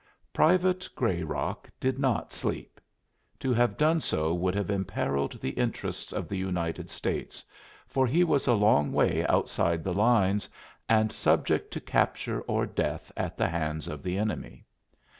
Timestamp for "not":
1.99-2.31